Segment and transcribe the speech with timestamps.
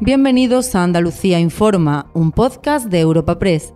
[0.00, 3.72] Bienvenidos a Andalucía Informa, un podcast de Europa Press.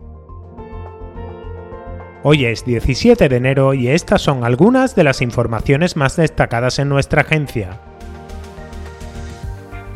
[2.22, 6.90] Hoy es 17 de enero y estas son algunas de las informaciones más destacadas en
[6.90, 7.80] nuestra agencia.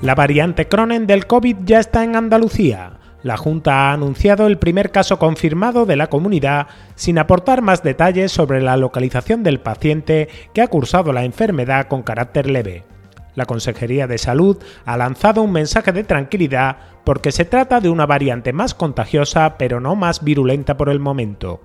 [0.01, 2.95] La variante Cronen del COVID ya está en Andalucía.
[3.23, 8.33] La Junta ha anunciado el primer caso confirmado de la comunidad sin aportar más detalles
[8.33, 12.94] sobre la localización del paciente que ha cursado la enfermedad con carácter leve.
[13.35, 18.07] La Consejería de Salud ha lanzado un mensaje de tranquilidad porque se trata de una
[18.07, 21.61] variante más contagiosa pero no más virulenta por el momento.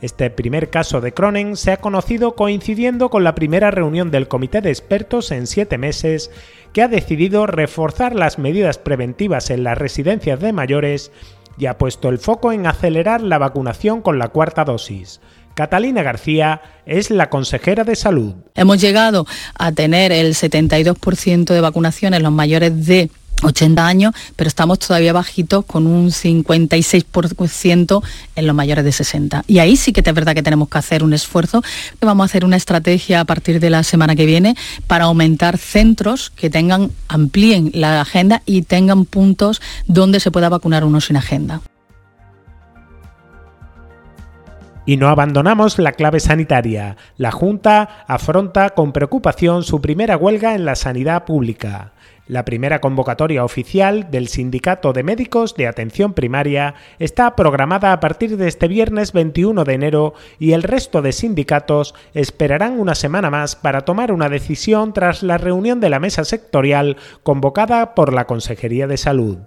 [0.00, 4.62] Este primer caso de Cronen se ha conocido coincidiendo con la primera reunión del Comité
[4.62, 6.30] de Expertos en siete meses,
[6.72, 11.12] que ha decidido reforzar las medidas preventivas en las residencias de mayores
[11.58, 15.20] y ha puesto el foco en acelerar la vacunación con la cuarta dosis.
[15.54, 18.34] Catalina García es la consejera de salud.
[18.54, 23.10] Hemos llegado a tener el 72% de vacunación en los mayores de
[23.42, 28.02] 80 años, pero estamos todavía bajitos con un 56%
[28.36, 29.44] en los mayores de 60.
[29.46, 31.62] Y ahí sí que es verdad que tenemos que hacer un esfuerzo.
[32.00, 34.56] Vamos a hacer una estrategia a partir de la semana que viene
[34.86, 40.84] para aumentar centros que tengan, amplíen la agenda y tengan puntos donde se pueda vacunar
[40.84, 41.60] uno sin agenda.
[44.90, 46.96] Y no abandonamos la clave sanitaria.
[47.16, 51.92] La Junta afronta con preocupación su primera huelga en la sanidad pública.
[52.26, 58.36] La primera convocatoria oficial del Sindicato de Médicos de Atención Primaria está programada a partir
[58.36, 63.54] de este viernes 21 de enero y el resto de sindicatos esperarán una semana más
[63.54, 68.88] para tomar una decisión tras la reunión de la mesa sectorial convocada por la Consejería
[68.88, 69.38] de Salud.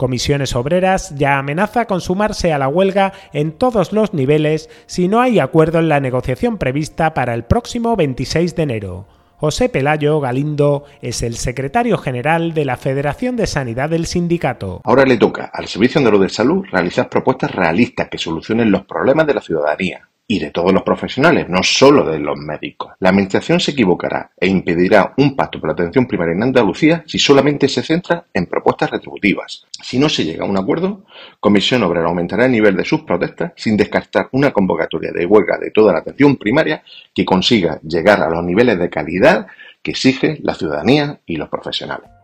[0.00, 5.20] Comisiones Obreras ya amenaza con sumarse a la huelga en todos los niveles si no
[5.20, 9.06] hay acuerdo en la negociación prevista para el próximo 26 de enero.
[9.36, 14.80] José Pelayo Galindo es el secretario general de la Federación de Sanidad del sindicato.
[14.84, 19.26] Ahora le toca al Servicio Andaluz de Salud realizar propuestas realistas que solucionen los problemas
[19.26, 22.92] de la ciudadanía y de todos los profesionales, no solo de los médicos.
[23.00, 27.18] La Administración se equivocará e impedirá un pacto por la atención primaria en Andalucía si
[27.18, 29.66] solamente se centra en propuestas retributivas.
[29.82, 31.02] Si no se llega a un acuerdo,
[31.40, 35.72] Comisión Obrera aumentará el nivel de sus protestas sin descartar una convocatoria de huelga de
[35.72, 39.48] toda la atención primaria que consiga llegar a los niveles de calidad
[39.82, 42.19] que exige la ciudadanía y los profesionales.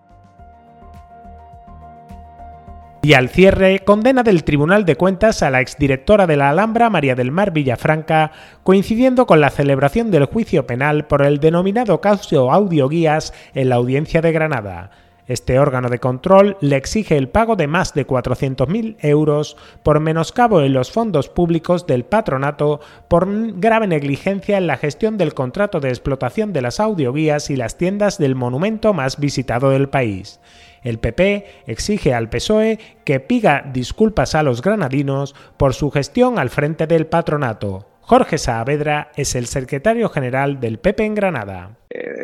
[3.07, 7.15] Y al cierre, condena del Tribunal de Cuentas a la exdirectora de la Alhambra, María
[7.15, 8.33] del Mar Villafranca,
[8.65, 14.23] coincidiendo con la celebración del juicio penal por el denominado caso audioguías en la audiencia
[14.23, 15.06] de Granada.
[15.27, 20.61] Este órgano de control le exige el pago de más de 400.000 euros por menoscabo
[20.61, 23.27] en los fondos públicos del patronato por
[23.59, 28.19] grave negligencia en la gestión del contrato de explotación de las audioguías y las tiendas
[28.19, 30.39] del monumento más visitado del país.
[30.83, 36.51] El PP exige al PSOE que piga disculpas a los granadinos por su gestión al
[36.51, 37.89] frente del patronato.
[38.03, 41.71] Jorge Saavedra es el secretario general del PP en Granada.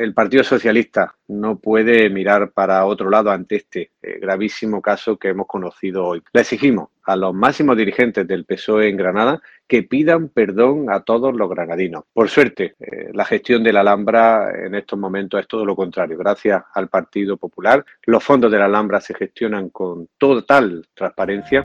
[0.03, 5.29] El Partido Socialista no puede mirar para otro lado ante este eh, gravísimo caso que
[5.29, 6.21] hemos conocido hoy.
[6.33, 11.33] Le exigimos a los máximos dirigentes del PSOE en Granada que pidan perdón a todos
[11.33, 12.03] los granadinos.
[12.13, 16.19] Por suerte, eh, la gestión de la Alhambra en estos momentos es todo lo contrario.
[16.19, 21.65] Gracias al Partido Popular, los fondos de la Alhambra se gestionan con total transparencia.